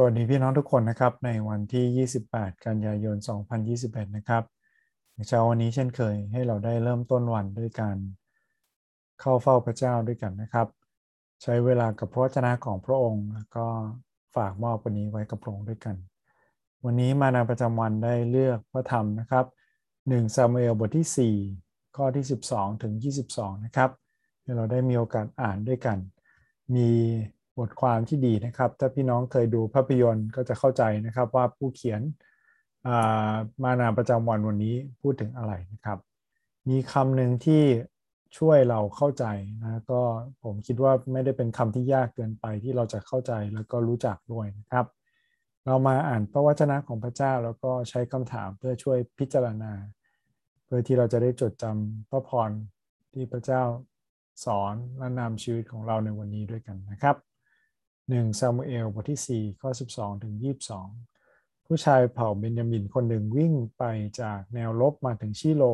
[0.00, 3.16] สวัสดีพี่น้องทุกคนนะครับในวันที่ 28 กันยายน
[3.66, 4.42] 2021 นะครับ
[5.28, 7.96] เช้าวันนี้เช่นเคยให้เราได้เริ่มต้นวันด้วยการ
[9.20, 10.66] เข้าเฝ้าพระเจ้าด้วยกันนะครับ
[11.42, 13.66] ใช้เวลากับพระวจนะของพระองค์ แล้วก็
[14.36, 15.96] ฝากมอบวันนี้ไว้กับพระองค์ด้วยกัน
[16.84, 19.44] วันนี้มาในประจำวันได้เลือกพระธรรมนะครับ
[19.90, 22.94] 1ซามูเอลบทที่ 4 ข้อที่ 12 ถึง
[23.30, 23.90] 22 นะครับ
[24.56, 25.98] เราได้มีโอกาสอ่านด้วยกัน
[26.76, 26.90] มี
[27.58, 32.00] บทความที่ดีนะครับ ถ้าพี่น้องเคยดูภาพยนตร์ก็จะเข้าใจนะครับว่าผู้เขียน
[33.62, 35.98] มานาประจำวันวันนี้พูดถึงอะไรนะครับ
[36.68, 37.62] มีคำหนึ่งที่
[38.38, 39.24] ช่วยเราเข้าใจ
[39.62, 40.02] นะก็
[40.44, 44.86] ผมคิดว่าไม่ได้เป็นคำที่ยากเกินไปที่เราจะเข้าใจแล้วก็รู้จักด้วยนะครับ
[45.66, 49.72] เรามาอ่านพระวจนะของพระเจ้าแล้วก็ใช้คำถามเพื่อช่วยพิจารณา
[50.64, 52.50] เพื่อที่เราจะได้จดจำพระพร
[53.12, 53.62] ที่พระเจ้า
[54.44, 57.27] สอนและนำชีวิตของเราในวันนี้ด้วยกันนะครับ
[58.08, 60.34] 1ซามูเอลบทที่ 4 ข้อ 12 ถึง
[61.00, 63.84] 22 ผู้ชายเผ่าเบนยามินคนหนึ่งวิ่งไป
[64.20, 65.64] จากแนวลบมาถึงชิโล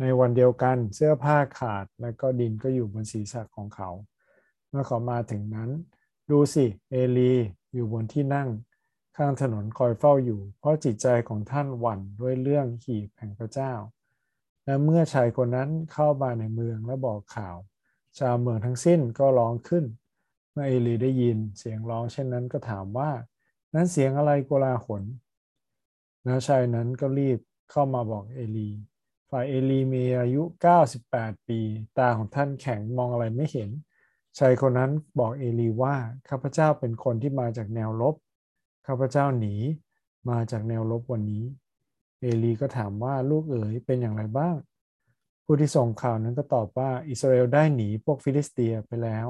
[0.00, 3.90] ในวันเดียวกันเสื้อผ้าขาดและก็ดินก็อยู่บนศีรษะของเขา
[4.68, 5.70] เมื่อเขามาถึงนั้น
[6.30, 7.32] ดูสิ เอลี
[7.74, 8.48] อยู่บนที่นั่ง
[9.16, 13.72] ข้างถนนคอยเฝ้าอยู่ เพราะจิตใจของท่านหวั่นด้วยเรื่องหีบแห่งพระเจ้า
[14.64, 17.56] และเมื่อชายคนนั้นเข้ามาในเมืองและบอกข่าว
[18.18, 19.84] ชาวเมืองทั้งสิ้นก็ร้องขึ้น
[20.58, 23.10] มื่อเอลีได้ยินเสียงร้องเช่นนั้นก็ถามว่า
[23.74, 25.02] นั้นเสียงอะไรโกลาหล
[26.26, 27.38] นะชายนั้นก็รีบ
[27.70, 28.68] เข้ามาบอกเอลี
[29.30, 30.42] ฝ่ายเอลีมีอายุ
[30.94, 31.60] 98 ปี
[31.98, 33.70] ตาของท่านแข็งมองอะไรไม่เห็น
[34.38, 35.96] ชายคนนั้นบอกเอลีว่า
[36.28, 38.14] ข้าพเจ้าเป็นคนที่มาจากแนวลบ
[38.86, 39.54] ข้าพเจ้าหนี
[40.30, 41.44] มาจากแนวรบวันนี้
[42.20, 44.56] เอลีก็ถามว่าลูกเอ๋ยเป็นอย่างไรบ้าง
[45.44, 49.28] ผู้ที่ส่งข่าวนั้นก็ตอบว่าอิสราเอลได้หนีพวกฟิลิสเตียไปแล้ว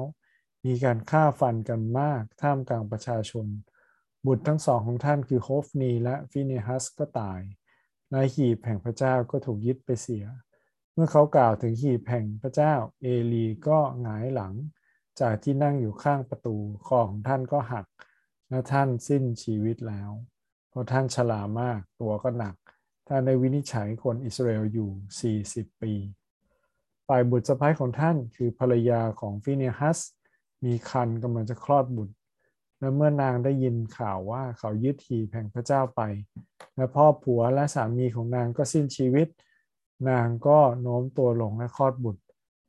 [0.65, 3.47] มีการฆ่าฟันกันมาก ท่ามกลางประชาชน
[4.25, 7.41] บุตรทั้งสองของท่านคือโฮฟนีและฟิเนฮัสก็ตาย
[8.13, 10.25] และหีบแห่งพระเจ้าก็ถูกยึดไปเสีย
[10.93, 14.53] เมื่อเขากล่าวถึงหีบแห่งพระเจ้า เอลีก็หงายหลัง
[15.21, 17.85] จากที่นั่งอยู่ข้างประตู คอของท่านก็หัก
[18.49, 20.11] และท่านสิ้นชีวิตแล้ว
[20.69, 22.55] เพราะท่านชรามาก ตัวก็หนัก
[23.07, 25.93] ท่านได้วินิจฉัยคนอิสราเอลอยู่ 40 ปี
[27.07, 29.99] ฝ่ายบุตรสะพ้ายของท่านคือภรรยาของฟิเนฮัส
[30.65, 32.15] มีคันกำลังจะคลอดบุตร
[32.79, 36.01] และเมื่อนางได้ยินข่าวว่าเขายึดหีแห่งพระเจ้าไป
[36.75, 39.27] และพ่อผัวและสามีของนางก็สิ้นชีวิต
[40.09, 42.23] นางก็โน้มตัวลงและคลอดบุตร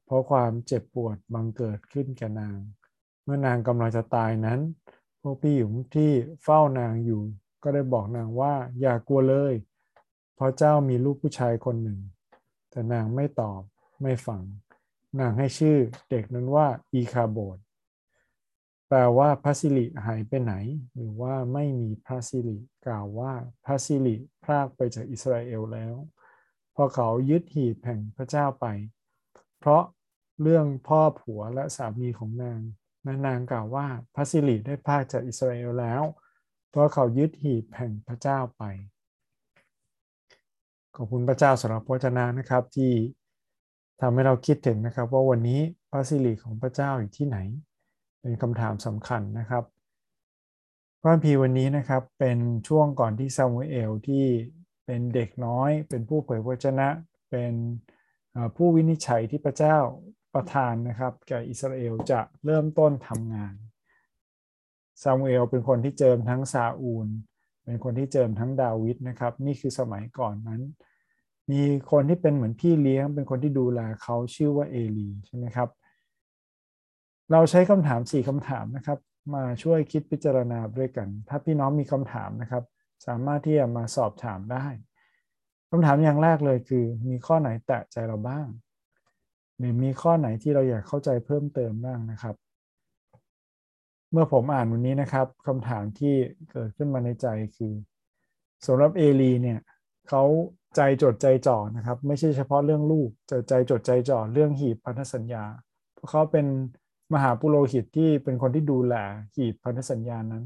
[0.07, 2.57] เพราะความเจ็บปวดบังเกิดขึ้นแก่นาง
[3.25, 4.61] เมื่อนางกำลังจะตายนั้น
[5.21, 6.11] พวกพี่หญิงที่
[6.43, 7.23] เฝ้านางอยู่
[7.63, 9.55] ก็ได้บอกนางว่าอย่ากลัวเลย
[10.35, 11.99] เพราะเจ้ามีลูกผู้ชายคนหนึ่ง
[12.71, 13.61] แต่นางไม่ตอบ
[14.03, 14.43] ไม่ฟัง
[15.21, 15.77] นางให้ชื่อ
[16.11, 17.59] เด็กนั้นว่าอีคาโบด
[18.93, 20.55] แปลว่าพระสิริหายไปไหน
[20.95, 23.33] หรือว่าไม่มีพระสิริกล่าวว่า
[23.65, 25.95] พระสิริพรากไปจากอิสราเอลแล้ว
[26.75, 28.67] พอเขายึดหีบแห่งพระเจ้าไป
[29.59, 29.83] เพราะ
[30.43, 32.61] เรื่องพ่อผัวและสามีของนาง
[33.27, 36.03] นางกล่าวว่าพระสิริได้พรากจากอิสราเอลแล้ว
[36.71, 38.63] เพราะเขายึดหีบแห่งพระเจ้าไป
[40.97, 42.93] ขอบคุณพระเจ้าสำหรับพระเจ้านะครับที่
[44.01, 47.39] ทำให้เราคิดถึงนะครับ ว่าวันนี้พระสิริของพระเจ้าอยู่ที่ไหน
[48.21, 49.65] เป็นคำถามสำคัญนะครับ
[51.03, 52.39] พระพีวันนี้นะครับเป็น
[52.69, 54.25] ช่วงก่อนที่ซามูเอลที่
[54.87, 56.89] เป็นเด็กน้อย เป็นผู้เผยพระชนะ
[57.31, 57.53] เป็น
[58.57, 59.77] ผู้วินิจฉัยที่พระเจ้า
[60.35, 63.55] ประทานนะครับแก่อิสราเอลจะเริ่มต้นทำงาน
[65.03, 67.09] ซามูเอลเป็นคนที่เจิมทั้งซาอูล
[67.65, 70.63] เป็นคนที่เจิมทั้งดาวิดนะครับ นี่คือสมัยก่อนนั้น
[71.51, 75.69] มีคนที่เป็นเหมือนพี่เลี้ยง เป็นคนที่ดูแลเขาชื่อว่าเอลีใช่ไหมครับ
[77.33, 78.99] เราใช้คำถาม 4คำถามนะครับ
[79.35, 82.65] มาช่วยคิดพิจารณาด้วยกัน ถ้าพี่น้องมีคำถามนะครับ
[83.07, 84.67] สามารถที่จะมาสอบถามได้
[85.71, 88.47] คำถามอย่างแรกเลยคือมีข้อไหนแตะใจเราบ้าง
[89.59, 92.35] หรือมีข้อไหนที่เราอยากเข้าใจเพิ่มเติมบ้างนะครับ
[94.13, 96.15] เมื่อผมอ่านวันนี้นะครับคำถามที่
[96.53, 97.27] เกิดขึ้นมาในใจ
[97.57, 97.73] คือ
[98.67, 99.61] สำหรับเอลีเนี่ย
[100.09, 100.23] เขา
[100.77, 105.45] ใจจดใจจ่อนะครับ ไม่ใช่เฉพาะเรื่องลูกแต่ใจจดใจจ่อเรื่องหีบพันธสัญญา
[105.95, 106.47] เพราะเขาเป็น
[107.13, 108.95] มหาปุโรหิตที่เป็นคนที่ดูแล
[109.35, 110.45] หีบพันธสัญญานั้น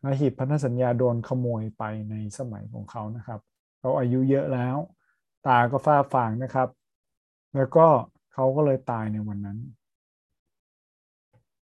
[0.00, 3.40] และหีบพันธสัญญาโดนขโมยไปในสมัยของเขานะครับ
[3.80, 4.76] เขาอายุเยอะแล้ว
[5.46, 6.68] ตาก็ฟ้าฟางนะครับ
[7.56, 7.86] แล้วก็
[8.32, 9.58] เขาก็เลยตายในวันนั้น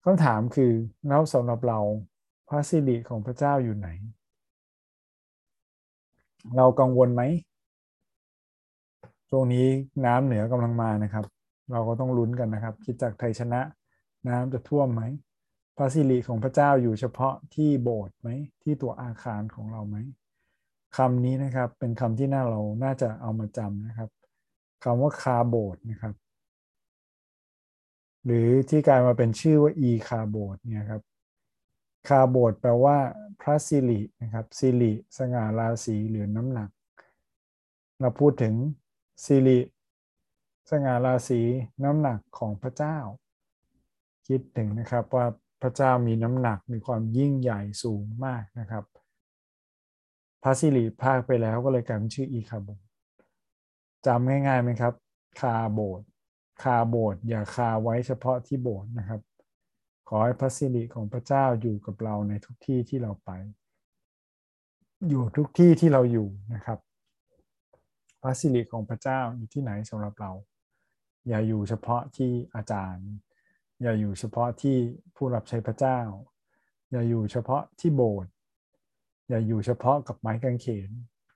[0.03, 0.71] คำถามคือ
[1.07, 1.79] แล้วสำหรับเรา
[2.47, 3.89] พระสิริของพระเจ้าอยู่ไหน
[6.57, 7.21] เรากังวลไหม
[9.29, 9.65] ช่วงนี้
[10.05, 11.25] น้ำเหนือกำลังมานะครับ
[11.71, 13.61] เราก็ต้องลุ้นกันนะครับ คิดจากไทยชนะ
[14.27, 15.03] น้ำจะท่วมไหม
[15.77, 18.29] พระสิริของพระเจ้าอยู่เฉพาะที่โบสถ์ไหม
[18.63, 19.97] ที่ตัวอาคารของเราไหม
[20.97, 24.09] คำนี้นะครับเป็นคำที่น่าเราน่าจะเอามาจำนะครับ
[24.83, 26.15] คำว่าคาโบสถ์นะครับ
[28.25, 31.01] หรือที่กลายมาเป็นชื่อว่าอีคาโบสถ์เนี่ยครับ
[32.07, 32.97] คาโบสถ์แปลว่า
[33.41, 36.69] พระสิรินะครับสิริสง่าราศีหรือน้ำหนัก
[37.99, 38.55] เราพูดถึง
[39.25, 39.59] สิริ
[40.69, 41.41] สง่าราศี
[41.83, 42.97] น้ำหนักของพระเจ้า
[44.27, 45.25] คิดถึงนะครับว่า
[45.61, 48.83] พระเจ้ามีน้ำหนักมีความยิ่งใหญ่สูงมากนะครับ
[50.43, 52.87] พระสิริภาคไปแล้วก็เลยกลายเป็นชื่ออีคาโบสถ์
[54.05, 54.93] จำง่ายๆไหมครับ
[55.39, 56.07] คาโบสถ์
[56.63, 59.21] คาโบสถ์อย่าคาไว้เฉพาะที่โบสถ์นะครับ
[60.09, 63.29] ขอให้พระสิริของพระเจ้าอยู่กับเราในทุกที่ที่เราไป
[65.07, 66.79] อยู่ทุกที่ที่เราอยู่นะครับ
[68.21, 70.31] พระสิริของพระเจ้าอยู่ที่ไหนสำหรับเรา
[71.27, 73.07] อย่าอยู่เฉพาะที่อาจารย์
[73.81, 74.77] อย่าอยู่เฉพาะที่
[75.15, 75.99] ผู้รับใช้พระเจ้า
[76.91, 78.31] อย่าอยู่เฉพาะที่โบสถ์
[79.29, 80.89] อย่าอยู่เฉพาะกับไม้กางเขน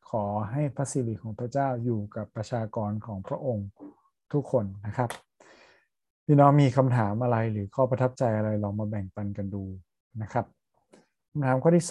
[0.10, 3.68] ขอให้พระสิริของพระเจ้าอยู่กับประชากรของพระองค์
[4.34, 5.10] ทุกคนนะครับ
[6.26, 9.64] พี่น้องมีคำถามอะไรหรือข้อประทับใจอะไรลองมาแบ่งปันกันดู
[10.22, 10.46] นะครับ
[11.30, 11.86] คำถามข้อที่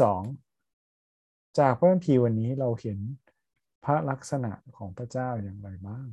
[0.77, 2.99] 2จากพระคัมภีร์วันนี้เราเห็น
[3.85, 6.09] พระลักษณะของพระเจ้าอย่างไรบ้าง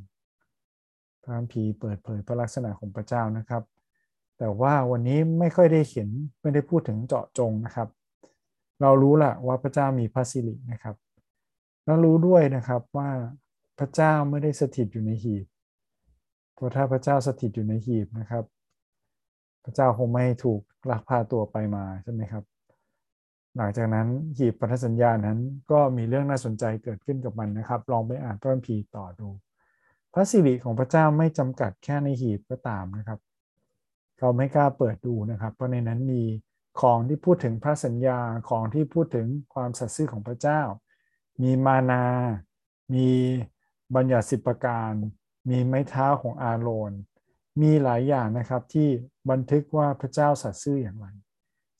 [1.21, 3.63] พระคัมภีร์เปิดเผยพระลักษณะของพระเจ้านะครับ
[4.43, 6.09] แต่ว่าวันนี้ไม่ค่อยได้เห็น
[6.41, 7.87] ไม่ได้พูดถึงเจาะจงนะครับ
[8.81, 10.95] เรารู้แหละว่าพระเจ้ามีพระสิรินะครับ
[11.85, 13.09] แล้วรู้ด้วยนะครับว่า
[13.79, 15.45] พระเจ้าไม่ได้สถิตอยู่ในหีบ
[16.55, 18.43] เพราะถ้าพระเจ้าสถิตอยู่ในหีบนะครับ
[19.63, 20.61] พระเจ้าคงไม่ถูก
[20.91, 22.43] ลักพาตัวไปมาใช่ไหมครับ
[23.57, 24.07] หลังจากนั้น
[24.37, 25.39] หีบพันธสัญญานั้น
[25.71, 29.29] ก็มีเรื่องน่าสนใจเกิดขึ้นกับมันนะครับ ลองไปอ่านพระคัมภีต่อดู
[30.13, 33.19] พระสิริของพระเจ้าไม่จำกัดแค่ในหีบก็ตามนะครับ
[34.19, 36.23] เราไม่กล้าเปิดดูนะครับ เพราะในนั้นมี
[36.81, 38.19] ของที่พูดถึงพระสัญญา
[38.49, 40.61] ของที่พูดถึงความสัตย์ซื่อของพระเจ้า
[41.41, 42.03] มีมานา
[42.93, 43.07] มี
[43.95, 44.91] บัญญัติสิบประการ
[45.49, 46.91] มีไม้เท้าของอาโรน
[47.61, 48.87] มีหลายอย่างนะครับที่
[49.29, 51.07] บันทึกว่าพระเจ้าสัตย์ซื่ออย่างไร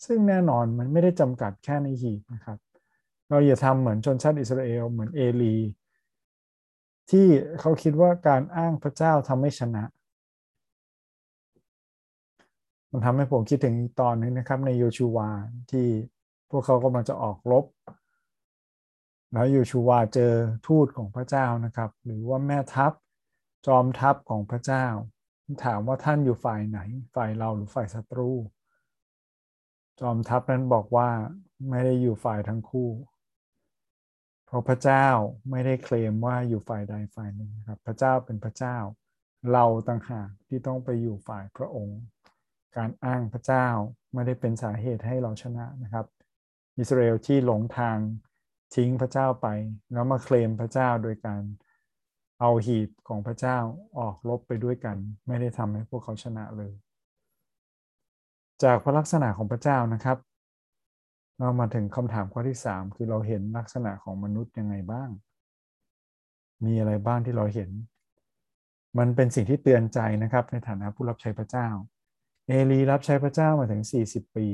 [0.05, 2.57] ซึ่งแน่นอนมันไม่ได้จำกัดแค่ในหีบนะครับ
[3.29, 5.55] เราอย่าทำเหมือนชนชาติอิสราเอลเหมือนเอลี
[7.09, 7.27] ที่
[7.59, 9.83] เขาคิดว่าการอ้างพระเจ้าทำให้ชนะ
[12.95, 15.29] มันทำให้ผมคิดถึงตอนนึงนะครับ ในโยชูวา
[15.71, 15.87] ที่
[16.49, 17.65] พวกเขากำลังจะออกรบ
[19.33, 20.33] แล้วโยชูวาเจอ
[20.67, 22.93] ทูตของพระเจ้านะครับ หรือว่าแม่ทัพ
[23.67, 24.85] จอมทัพของพระเจ้า
[25.63, 26.79] ถามว่าท่านอยู่ฝ่ายไหน
[27.15, 28.31] ฝ่ายเราหรือฝ่ายศัตรู
[29.99, 31.09] จอมทัพนั้นบอกว่า
[31.69, 32.89] ไม่ได้อยู่ฝ่ายทั้งคู่
[34.45, 35.07] เพราะพระเจ้า
[35.49, 38.77] ไม่ได้เคลมว่าอยู่ฝ่ายใดฝ่ายหนึ่งครับ พระเจ้าเป็นพระเจ้า
[39.51, 41.99] เราต่างหากที่ต้องไปอยู่ฝ่ายพระองค์
[42.77, 43.67] การอ้างพระเจ้า
[44.13, 46.05] ไม่ได้เป็นสาเหตุให้เราชนะนะครับ
[46.77, 47.97] อิสราเอลที่หลงทาง
[48.75, 49.47] ทิ้งพระเจ้าไป
[49.93, 51.41] แล้วมาเคลมพระเจ้าโดยการ
[52.39, 53.57] เอาหีบของพระเจ้า
[53.99, 54.97] ออกลบไปด้วยกัน
[55.27, 56.73] ไม่ได้ทำให้พวกเขาชนะเลย
[58.63, 60.17] จากพระลักษณะของพระเจ้านะครับ
[61.39, 65.09] เรามาถึงคำถามข้อที่ 3 คือเราเห็นลักษณะของมนุษย์ยังไงบ้าง
[66.65, 67.69] มีอะไรบ้างที่เราเห็น
[68.97, 71.67] มันเป็นสิ่งที่เตือนใจนะครับ ในฐานะผู้รับใช้พระเจ้า
[72.47, 74.47] เอลีรับใช้พระเจ้ามาถึง 40 ปี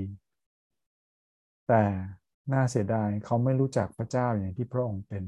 [1.68, 1.84] แต่
[2.54, 5.24] น่าเสียดายเขาไม่รู้จักพระเจ้าอย่างที่พระองค์เป็น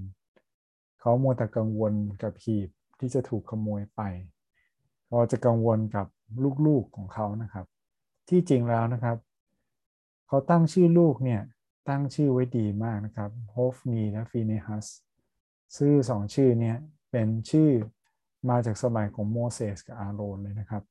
[1.00, 1.94] เขาโมแต่กังวล
[2.24, 2.70] กับหีบ
[3.00, 4.02] ที่จะถูกขโมยไป
[5.08, 6.08] เขาจะกังวลกับ
[6.68, 7.66] ลูกๆของเขานะครับ
[8.30, 9.18] ที่จริงแล้วนะครับ
[10.28, 11.42] เขาตั้งชื่อลูกเนี่ย
[11.90, 14.86] ตั้งชื่อไว้ดีมากนะครับโฮฟนีและฟีเนฮัส
[15.78, 16.78] ชื่อสองชื่อเนี่ย
[17.12, 17.70] เป็นชื่อ
[18.50, 20.84] มาจากสมัยของโมเสสกับอาโรนเลยนะครับ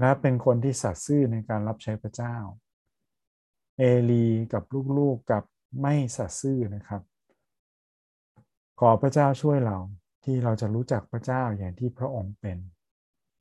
[0.00, 2.36] และเป็นคนที่สัตย์ซื่อในการรับใช้พระเจ้า
[3.78, 4.62] เอลีกับ
[4.98, 5.44] ลูกๆกับ
[5.80, 7.02] ไม่สัตย์ซื่อนะครับ
[8.80, 9.78] ขอพระเจ้าช่วยเรา
[10.24, 12.58] ที่เราจะรู้จักพระเจ้าอย่างที่พระองค์เป็น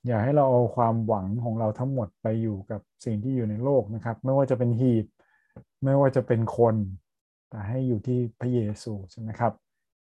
[0.06, 5.06] อย่าให้เราเอาความหวังของเราทั้งหมดไปอยู่กับสิ่งที่อยู่ในโลกนะครับ ไม่ว่าจะเป็นหีบ
[5.84, 6.76] ไม่ว่าจะเป็นคน
[7.50, 9.54] แต่ให้อยู่ที่พระเยซูใช่ไหมครับ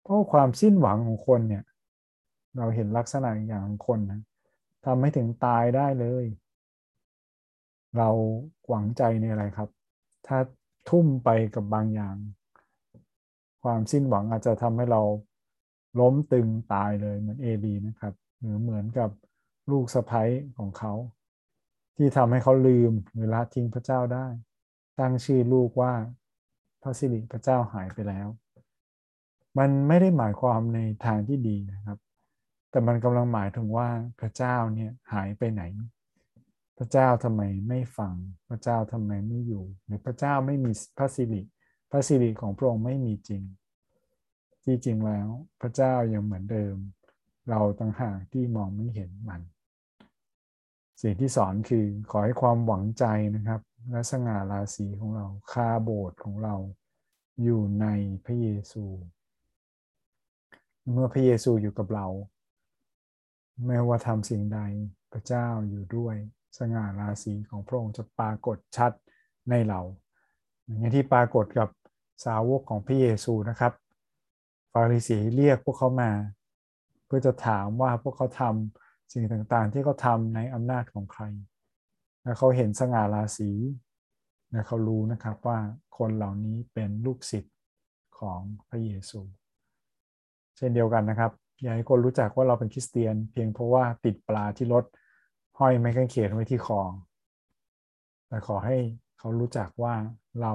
[0.01, 1.63] เพราะความสิ้นหวังของคนเนี่ย
[2.57, 4.21] เราเห็นลักษณะอย่างของคนนะ
[4.85, 6.25] ทำให้ถึงตายได้เลย
[7.97, 8.09] เรา
[8.67, 9.69] หวังใจในอะไรครับ
[10.27, 10.37] ถ้า
[10.89, 12.15] ทุ่มไปกับบางอย่าง
[13.63, 15.01] ความสิ้นหวังอาจจะทำให้เรา
[15.99, 19.09] ล้มตึงตายเลยเหมือนเอดีนะครับ หรือเหมือนกับ
[19.71, 20.93] ลูกสะพ้ยของเขา
[21.97, 24.27] ที่ทำให้เขาลืมหรือละทิ้งพระเจ้าได้
[24.99, 25.93] ตั้งชื่อลูกว่า
[26.81, 28.27] พระสิริพระเจ้าหายไปแล้ว
[29.57, 31.97] มันไม่ได้หมายความในทางที่ดีนะครับ
[32.73, 33.89] แต่มันกำลังหมายถึงว่า
[34.19, 35.63] พระเจ้าเนี่ยหายไปไหน
[36.77, 38.13] พระเจ้าทำไมไม่ฟัง
[38.49, 41.41] พระเจ้าทำไมไม่อยู่ หรือพระเจ้าไม่มีพระสิริ
[41.91, 43.43] พระสิริของพระองค์ไม่มีจริง
[44.63, 45.27] ที่จริงแล้ว
[45.61, 46.75] พระเจ้ายังเหมือนเดิม
[47.49, 49.41] เราต่างหากที่มองไม่เห็นมัน
[51.01, 53.61] สิ่งที่สอนคือขอให้ความหวังใจนะครับ
[53.91, 56.55] และสง่าราศีของเราคาโบสถ์ของเรา
[57.43, 57.85] อยู่ใน
[58.25, 58.85] พระเยซู
[60.91, 62.07] เมื่อพระเยซูอยู่กับเรา
[63.65, 64.59] ไม่ว่าทำสิ่งใด
[65.11, 66.15] พระเจ้าอยู่ด้วย
[66.57, 68.91] สง่าราศีของพระองค์จะปรากฏชัด
[69.49, 69.81] ในเรา
[70.65, 71.69] อย่างที่ปรากฏกับ
[72.25, 73.73] สาวกของพระเยซูนะครับ
[74.73, 76.11] ฟาริสีเรียกพวกเขามา
[77.05, 81.23] เพื่อจะถามว่าพวกเขาทำสิ่งต่างๆ ที่เขาทำในอำนาจของใคร
[82.23, 83.51] และเขาเห็นสง่าราศี
[84.51, 85.59] และเขารู้นะครับว่า
[85.97, 87.55] คนเหล่านี้เป็นลูกศิษย์
[88.19, 89.21] ของพระเยซู
[90.57, 91.31] เช่นเดียวกันนะครับ
[91.61, 94.85] อยากให้คนรู้จักว่าเราเป็นคริสเตียน เพียงเพราะว่าติดปลาที่รถ
[95.59, 96.81] ห้อยไม้กางเขนไว้ที่คอ
[98.27, 98.77] แต่ขอให้
[99.19, 99.95] เขารู้จักว่า
[100.41, 100.53] เรา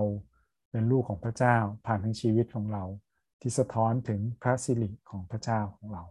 [0.71, 2.85] เป็นลูกของพระเจ้าผ่านทั้งชีวิตของเรา
[3.41, 6.03] ที่สะท้อนถึงพระสิริของพระเจ้าของเรา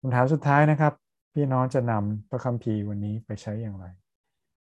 [0.00, 0.92] คำถามสุดท้ายนะครับ
[1.34, 3.86] พี่น้องจะนำพระคัมภีร์วันนี้ไปใช้อย่างไร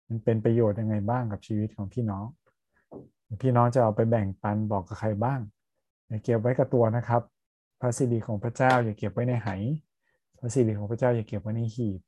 [0.07, 2.25] มันเป็นประโยชน์ยังไงบ้างกับชีวิตของพี่น้อง
[3.41, 5.39] พี่น้องจะเอาไปแบ่งปันบอกกับใครบ้าง
[6.07, 7.21] อย่าเก็บไว้กับตัวนะครับ
[7.79, 9.49] พระสิริของพระเจ้าอย่าเก็บไว้ในไห
[10.39, 12.01] พระสิริของพระเจ้าอย่าเก็บไว้ในหีบ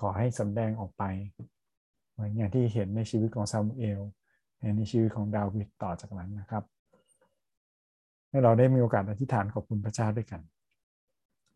[0.00, 1.04] ขอให้สำแดงออกไป
[2.12, 4.00] เหมือนอย่างที่เห็นในชีวิตของซามูเอล
[4.76, 6.64] ในชีวิตของดาวิดต่อจากนั้นนะครับ
[8.28, 10.40] ให้เราได้มีโอกาสอธิษฐานขอบคุณพระเจ้าด้วยกัน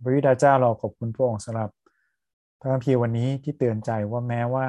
[0.02, 1.70] พระวิดาเจ้าเราขอบคุณพระองค์สำหรับ
[2.60, 4.66] พระคัมภีร์วันนี้ที่เตือนใจว่าแม้ว่า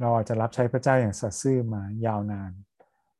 [0.00, 2.52] เราจะรับใช้พระเจ้าอย่างสัตย์ซื่อมายาวนาน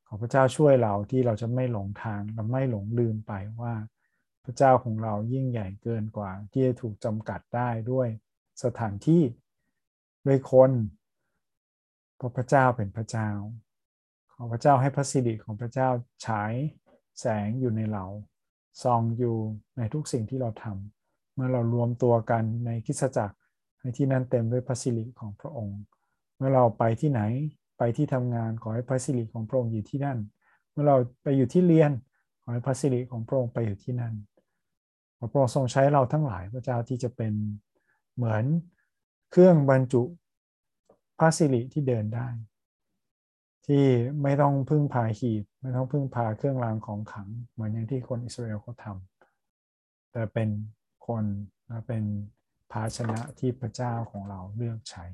[0.06, 3.74] ขอพระเจ้าช่วยเราที่เราจะไม่หลงทางและไม่หลงลืมไปว่า
[4.44, 8.08] พระเจ้าของเรายิ่งใหญ่เกินกว่า ที่จะถูกจำกัดได้ด้วย
[8.64, 9.22] สถานที่
[10.26, 10.70] ด้วยคน
[12.16, 13.28] เพราะพระเจ้าเป็นพระเจ้า
[14.32, 15.88] ขอพระเจ้าให้พระสิริของพระเจ้า
[16.26, 16.52] ฉาย
[17.20, 18.04] แสงอยู่ในเรา
[18.82, 19.36] ซองอยู่
[19.76, 23.36] ในทุกสิ่งที่เราทำเมื่อเรารวมตัวกันในคิสจักร
[23.80, 25.80] ในที่นั้นเต็มด้วยพระสิริของพระองค์
[26.36, 27.22] เมื่อเราไปที่ไหน
[27.78, 30.18] ไปที่ทำงานขอให้พระสิริของพระองค์อยู่ที่นั่น
[30.70, 31.90] เมื่อเราไปอยู่ที่เรียน
[32.42, 34.14] ขอให้พระสิริของพระองค์ไปอยู่ที่นั่น
[35.30, 37.32] พระองค์ทรงใช้เราทั้งหลายพระเจ้าที่จะเป็น
[38.14, 38.44] เหมือน
[39.30, 40.02] เครื่องบรรจุ
[41.18, 42.28] พระสิริที่เดินได้
[43.66, 43.84] ที่
[44.22, 50.48] ไม่ต้องพึ่งพาหีบ ไม่ต้องพึ่งพาเครื่องรางของขัง เหมือนอย่างที่คนอิสราเอลเขาทำแต่เป็น
[51.06, 51.24] คน
[51.86, 52.04] เป็น
[52.72, 55.04] ภาชนะที่พระเจ้าของเราเลือกใช้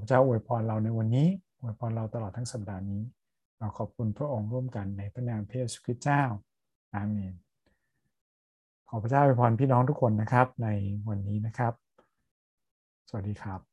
[0.00, 1.28] พระเจ้าอวยพรเราในวันนี้
[1.60, 3.02] อวยพรเราตลอดทั้งสัปดาห์นี้
[3.58, 6.22] เราขอบคุณพระองค์ร่วมกันในพระนามพระเยซูคริสต์เจ้า
[6.94, 7.34] อาเมน
[8.94, 10.68] ขอพระเจ้าอวยพรพี่น้องทุกคนนะครับใน
[11.08, 11.72] วันนี้นะครับ
[13.08, 13.71] สวัสดีครับ